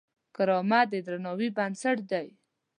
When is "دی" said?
2.11-2.27